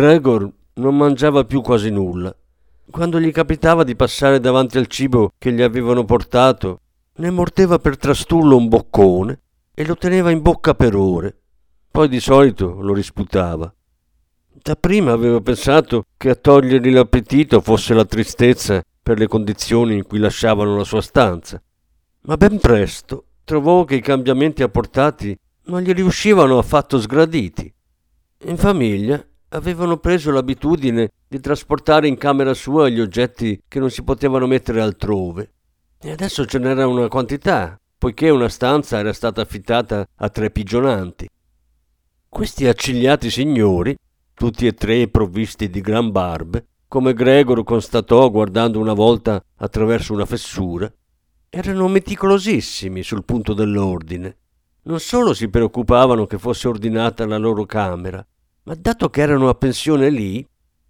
Gregor 0.00 0.50
non 0.76 0.96
mangiava 0.96 1.44
più 1.44 1.60
quasi 1.60 1.90
nulla. 1.90 2.34
Quando 2.90 3.20
gli 3.20 3.30
capitava 3.30 3.84
di 3.84 3.94
passare 3.94 4.40
davanti 4.40 4.78
al 4.78 4.86
cibo 4.86 5.32
che 5.36 5.52
gli 5.52 5.60
avevano 5.60 6.06
portato, 6.06 6.80
ne 7.16 7.30
mordeva 7.30 7.78
per 7.78 7.98
trastullo 7.98 8.56
un 8.56 8.68
boccone 8.68 9.40
e 9.74 9.84
lo 9.84 9.96
teneva 9.96 10.30
in 10.30 10.40
bocca 10.40 10.74
per 10.74 10.96
ore. 10.96 11.36
Poi 11.90 12.08
di 12.08 12.18
solito 12.18 12.80
lo 12.80 12.94
risputava. 12.94 13.70
Dapprima 14.62 15.12
aveva 15.12 15.38
pensato 15.42 16.04
che 16.16 16.30
a 16.30 16.34
togliergli 16.34 16.94
l'appetito 16.94 17.60
fosse 17.60 17.92
la 17.92 18.06
tristezza 18.06 18.82
per 19.02 19.18
le 19.18 19.26
condizioni 19.26 19.96
in 19.96 20.06
cui 20.06 20.18
lasciavano 20.18 20.78
la 20.78 20.84
sua 20.84 21.02
stanza, 21.02 21.62
ma 22.22 22.38
ben 22.38 22.58
presto 22.58 23.24
trovò 23.44 23.84
che 23.84 23.96
i 23.96 24.00
cambiamenti 24.00 24.62
apportati 24.62 25.38
non 25.64 25.82
gli 25.82 25.92
riuscivano 25.92 26.56
affatto 26.56 26.98
sgraditi. 26.98 27.70
In 28.44 28.56
famiglia 28.56 29.22
avevano 29.50 29.98
preso 29.98 30.30
l'abitudine 30.30 31.10
di 31.26 31.40
trasportare 31.40 32.06
in 32.06 32.16
camera 32.16 32.54
sua 32.54 32.88
gli 32.88 33.00
oggetti 33.00 33.62
che 33.66 33.78
non 33.78 33.90
si 33.90 34.02
potevano 34.02 34.46
mettere 34.46 34.80
altrove. 34.80 35.52
E 36.00 36.10
adesso 36.10 36.44
ce 36.46 36.58
n'era 36.58 36.86
una 36.86 37.08
quantità, 37.08 37.78
poiché 37.98 38.30
una 38.30 38.48
stanza 38.48 38.98
era 38.98 39.12
stata 39.12 39.40
affittata 39.40 40.06
a 40.16 40.28
tre 40.28 40.50
pigionanti. 40.50 41.28
Questi 42.28 42.66
accigliati 42.66 43.28
signori, 43.28 43.96
tutti 44.34 44.66
e 44.66 44.72
tre 44.72 45.08
provvisti 45.08 45.68
di 45.68 45.80
gran 45.80 46.10
barbe, 46.10 46.66
come 46.88 47.12
Gregor 47.12 47.62
constatò 47.64 48.30
guardando 48.30 48.78
una 48.78 48.94
volta 48.94 49.42
attraverso 49.56 50.12
una 50.12 50.26
fessura, 50.26 50.90
erano 51.48 51.88
meticolosissimi 51.88 53.02
sul 53.02 53.24
punto 53.24 53.52
dell'ordine. 53.52 54.36
Non 54.82 55.00
solo 55.00 55.34
si 55.34 55.48
preoccupavano 55.48 56.26
che 56.26 56.38
fosse 56.38 56.68
ordinata 56.68 57.26
la 57.26 57.36
loro 57.36 57.66
camera, 57.66 58.24
ma 58.64 58.74
dato 58.74 59.10
che 59.10 59.20
erano 59.20 59.48
a 59.48 59.54
pensione 59.54 60.10
lì, 60.10 60.46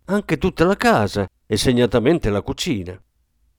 anche 0.07 0.39
tutta 0.39 0.65
la 0.65 0.77
casa 0.77 1.29
e 1.47 1.57
segnatamente 1.57 2.31
la 2.31 2.43
cucina. 2.43 3.01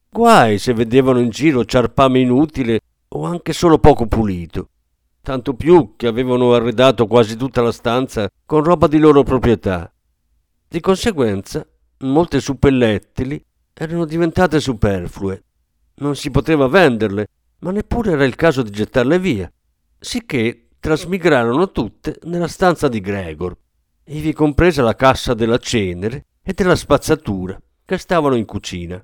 Guai 0.10 0.58
se 0.58 0.74
vedevano 0.74 1.20
in 1.20 1.30
giro 1.30 1.64
ciarpame 1.66 2.20
inutile 2.20 2.80
o 3.10 3.26
anche 3.26 3.54
solo 3.54 3.80
poco 3.80 4.08
pulito, 4.08 4.70
tanto 5.22 5.54
più 5.54 5.96
che 5.96 6.08
avevano 6.08 6.54
arredato 6.54 7.08
quasi 7.08 7.36
tutta 7.36 7.62
la 7.62 7.72
stanza 7.72 8.30
con 8.46 8.64
roba 8.64 8.88
di 8.88 8.98
loro 8.98 9.24
proprietà. 9.24 9.92
Di 10.68 10.80
conseguenza, 10.80 11.66
molte 12.00 12.40
suppellettili 12.40 13.44
erano 13.74 14.06
diventate 14.06 14.60
superflue 14.60 15.44
non 16.02 16.16
si 16.16 16.30
poteva 16.30 16.68
venderle, 16.68 17.28
ma 17.60 17.72
neppure 17.72 18.12
era 18.12 18.26
il 18.26 18.36
caso 18.36 18.62
di 18.62 18.72
gettarle 18.72 19.20
via, 19.20 19.52
sicché 20.00 20.70
trasmigrarono 20.80 21.72
tutte 21.72 22.20
nella 22.24 22.48
stanza 22.48 22.88
di 22.88 23.00
Gregor, 23.00 23.56
ivi 24.12 24.34
compresa 24.34 24.84
la 24.84 24.96
cassa 24.96 25.34
della 25.34 25.58
cenere 25.58 26.26
e 26.44 26.54
della 26.54 26.76
spazzatura 26.76 27.60
che 27.86 27.98
stavano 27.98 28.36
in 28.36 28.46
cucina. 28.46 29.04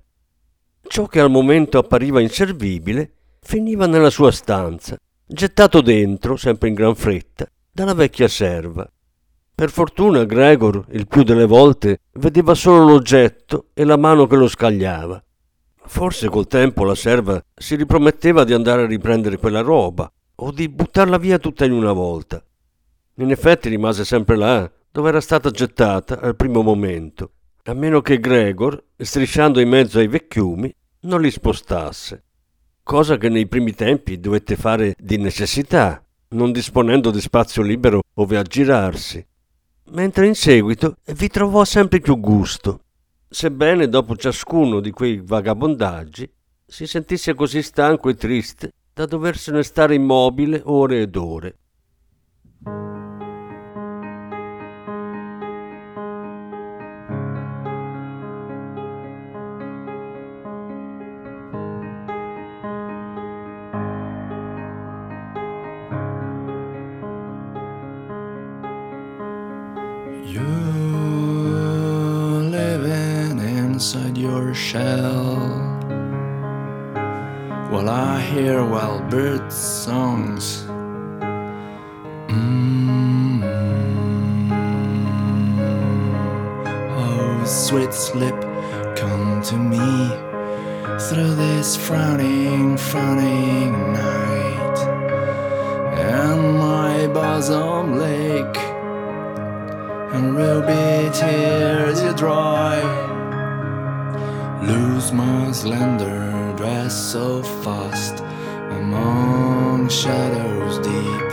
Ciò 0.87 1.05
che 1.07 1.19
al 1.19 1.29
momento 1.29 1.77
appariva 1.77 2.21
inservibile 2.21 3.13
finiva 3.41 3.85
nella 3.85 4.09
sua 4.09 4.31
stanza, 4.31 4.97
gettato 5.25 5.81
dentro, 5.81 6.35
sempre 6.35 6.67
in 6.69 6.73
gran 6.73 6.95
fretta, 6.95 7.45
dalla 7.71 7.93
vecchia 7.93 8.27
serva. 8.27 8.89
Per 9.55 9.71
fortuna 9.71 10.23
Gregor, 10.25 10.85
il 10.91 11.07
più 11.07 11.23
delle 11.23 11.45
volte, 11.45 12.01
vedeva 12.13 12.53
solo 12.53 12.85
l'oggetto 12.85 13.67
e 13.73 13.83
la 13.85 13.97
mano 13.97 14.27
che 14.27 14.35
lo 14.35 14.47
scagliava. 14.47 15.23
Forse 15.85 16.27
col 16.29 16.47
tempo 16.47 16.83
la 16.83 16.95
serva 16.95 17.41
si 17.55 17.75
riprometteva 17.75 18.43
di 18.43 18.53
andare 18.53 18.83
a 18.83 18.87
riprendere 18.87 19.37
quella 19.37 19.61
roba 19.61 20.11
o 20.35 20.51
di 20.51 20.69
buttarla 20.69 21.17
via 21.17 21.39
tutta 21.39 21.65
in 21.65 21.71
una 21.71 21.93
volta. 21.93 22.43
In 23.15 23.31
effetti 23.31 23.69
rimase 23.69 24.05
sempre 24.05 24.35
là, 24.35 24.71
dove 24.91 25.09
era 25.09 25.21
stata 25.21 25.49
gettata 25.49 26.19
al 26.19 26.35
primo 26.35 26.61
momento, 26.61 27.31
a 27.63 27.73
meno 27.73 28.01
che 28.01 28.19
Gregor, 28.19 28.83
strisciando 28.97 29.59
in 29.59 29.69
mezzo 29.69 29.99
ai 29.99 30.07
vecchiumi, 30.07 30.73
non 31.01 31.21
li 31.21 31.31
spostasse. 31.31 32.23
Cosa 32.83 33.17
che 33.17 33.29
nei 33.29 33.47
primi 33.47 33.73
tempi 33.73 34.19
dovette 34.19 34.55
fare 34.55 34.95
di 34.97 35.17
necessità, 35.17 36.03
non 36.29 36.51
disponendo 36.51 37.11
di 37.11 37.21
spazio 37.21 37.61
libero 37.61 38.01
ove 38.15 38.37
aggirarsi. 38.37 39.25
Mentre 39.91 40.27
in 40.27 40.35
seguito 40.35 40.97
vi 41.13 41.27
trovò 41.27 41.63
sempre 41.63 41.99
più 41.99 42.19
gusto 42.19 42.81
sebbene 43.29 43.89
dopo 43.89 44.15
ciascuno 44.15 44.79
di 44.79 44.91
quei 44.91 45.19
vagabondaggi 45.21 46.29
si 46.65 46.87
sentisse 46.87 47.33
così 47.33 47.61
stanco 47.61 48.09
e 48.09 48.15
triste 48.15 48.71
da 48.93 49.05
doversene 49.05 49.63
stare 49.63 49.95
immobile 49.95 50.61
ore 50.65 51.01
ed 51.01 51.15
ore. 51.15 51.57
Bird 79.09 79.51
songs. 79.51 80.63
Mm-hmm. 82.27 83.43
Oh, 86.97 87.43
sweet 87.45 87.93
slip, 87.93 88.39
come 88.97 89.41
to 89.43 89.55
me 89.55 90.09
through 91.07 91.35
this 91.35 91.77
frowning, 91.77 92.75
frowning 92.77 93.93
night, 93.93 94.77
and 95.97 96.57
my 96.57 97.07
bosom 97.07 97.97
lake 97.97 98.57
and 100.13 100.35
ruby 100.35 101.11
tears 101.13 102.01
you 102.01 102.13
dry 102.13 102.81
lose 104.63 105.11
my 105.11 105.51
slender 105.51 106.53
dress 106.57 107.11
so 107.11 107.43
fast 107.63 108.16
among 108.87 109.89
shadows 109.89 110.79
deep. 110.79 111.31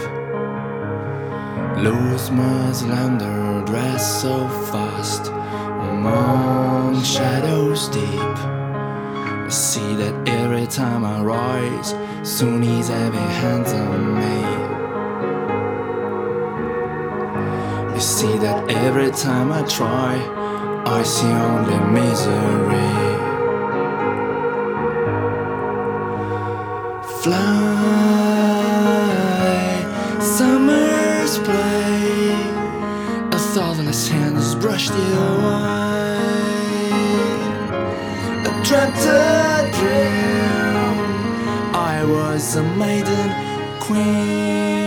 Lose 1.84 2.28
my 2.32 2.72
slender 2.72 3.62
dress 3.64 4.22
so 4.22 4.48
fast 4.72 5.28
among 5.92 7.00
shadows 7.04 7.88
deep. 7.90 8.38
I 9.46 9.48
see 9.48 9.94
that 9.94 10.28
every 10.28 10.66
time 10.66 11.04
I 11.04 11.22
rise, 11.22 11.94
soon 12.28 12.60
he's 12.60 12.88
having 12.88 13.30
hands 13.42 13.72
on 13.72 14.00
me. 14.20 14.36
You 17.94 18.00
see 18.00 18.36
that 18.38 18.68
every 18.68 19.12
time 19.12 19.52
I 19.52 19.62
try, 19.62 20.12
I 20.86 21.04
see 21.04 21.28
only 21.28 21.78
misery. 21.92 23.13
Fly, 27.24 27.40
summer's 30.20 31.38
play. 31.38 32.32
A 33.32 33.38
thoughtless 33.54 34.08
hand 34.08 34.36
has 34.36 34.54
brushed 34.54 34.92
you 34.92 35.18
away. 35.32 36.18
A 38.44 38.52
trapped 38.62 39.74
dream. 39.78 40.98
I 41.74 42.04
was 42.06 42.56
a 42.56 42.62
maiden 42.62 43.30
queen. 43.80 44.83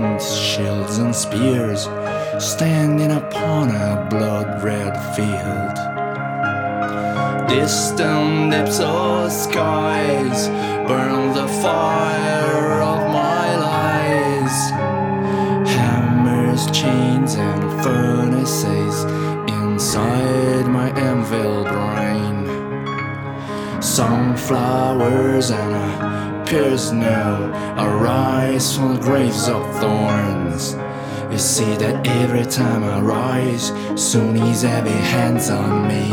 Shields 0.00 0.98
and 0.98 1.14
spears 1.14 1.82
standing 2.38 3.10
upon 3.10 3.68
a 3.68 4.06
blood 4.08 4.62
red 4.62 4.94
field. 5.14 5.76
Distant 7.48 8.50
lips 8.50 8.80
of 8.80 9.30
skies 9.30 10.48
burn 10.88 11.34
the 11.34 11.46
fire 11.62 12.80
of 12.80 13.12
my 13.12 13.56
lies. 13.56 14.70
Hammers, 15.68 16.70
chains, 16.70 17.34
and 17.34 17.82
furnaces 17.82 19.04
inside 19.48 20.66
my 20.66 20.90
anvil 20.98 21.64
brain. 21.64 22.46
Sunflowers 23.82 25.50
and 25.50 25.74
a 25.74 26.29
pierced 26.50 26.92
nail 26.92 27.46
arise 27.78 28.76
from 28.76 28.96
the 28.96 29.00
graves 29.00 29.48
of 29.48 29.62
thorns. 29.78 30.74
You 31.30 31.38
see 31.38 31.76
that 31.76 32.04
every 32.04 32.44
time 32.44 32.82
I 32.82 33.00
rise, 33.00 33.68
soon 33.94 34.34
he's 34.34 34.62
heavy 34.62 34.90
hands 34.90 35.48
on 35.48 35.86
me. 35.86 36.08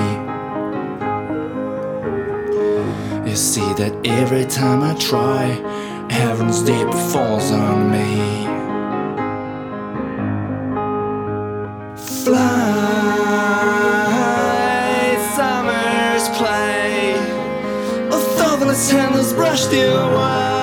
You 3.28 3.36
see 3.36 3.74
that 3.82 3.94
every 4.06 4.46
time 4.46 4.84
I 4.84 4.94
try, 5.00 5.46
heaven's 6.12 6.62
deep 6.62 6.92
falls 7.12 7.52
on 7.52 7.92
me. 7.92 8.47
Thoughtless 18.78 18.92
handles 18.92 19.34
brushed 19.34 19.74
you 19.74 19.88
away. 19.88 20.57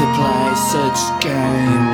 To 0.00 0.06
play 0.16 0.54
such 0.72 1.00
game. 1.20 1.84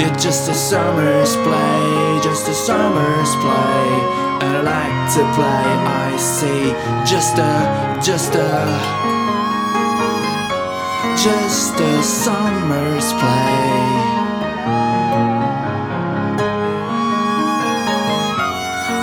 You're 0.00 0.16
just 0.16 0.48
a 0.48 0.54
summer's 0.54 1.36
play, 1.36 2.20
just 2.22 2.48
a 2.48 2.54
summer's 2.54 3.32
play, 3.44 3.82
and 4.40 4.52
I 4.56 4.62
like 4.74 4.98
to 5.16 5.22
play. 5.36 5.68
I 6.04 6.16
see 6.16 6.72
just 7.04 7.36
a, 7.36 7.54
just 8.02 8.34
a, 8.34 8.56
just 11.26 11.78
a 11.78 12.02
summer's 12.02 13.12
play. 13.20 13.76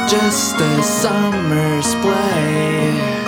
just 0.09 0.59
a 0.59 0.83
summer's 0.83 1.95
play. 1.95 3.22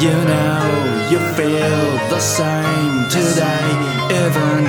You 0.00 0.14
know, 0.14 1.08
you 1.10 1.18
feel 1.34 1.98
the 2.08 2.20
same 2.20 3.08
today. 3.10 3.68
Even 4.14 4.60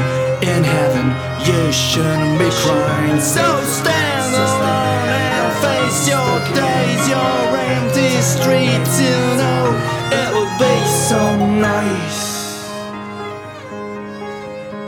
in 0.42 0.64
heaven, 0.64 1.14
you 1.46 1.72
shouldn't 1.72 2.40
be 2.40 2.50
crying. 2.50 3.20
So 3.22 3.46
stand 3.64 4.34
alone 4.34 5.08
and 5.30 5.54
face 5.62 6.08
your 6.10 6.34
days, 6.56 7.08
your 7.08 7.58
empty 7.78 8.10
streets. 8.22 9.00
You 9.00 9.20
know, 9.38 9.78
it 10.12 10.34
would 10.34 10.58
be 10.58 10.78
so 10.88 11.22
nice. 11.62 12.26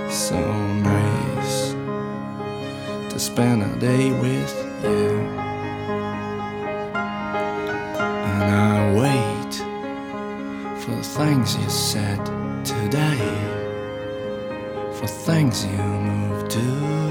So 0.09 0.41
nice 0.81 1.75
to 3.13 3.19
spend 3.19 3.61
a 3.61 3.79
day 3.79 4.09
with 4.09 4.51
you. 4.83 5.50
Things 11.31 11.55
you 11.55 11.69
said 11.69 12.19
today, 12.65 13.17
for 14.99 15.07
things 15.07 15.65
you 15.65 15.77
moved 15.77 16.51
to. 16.51 17.10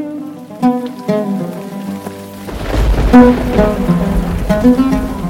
Thank 4.61 5.15
you. 5.15 5.20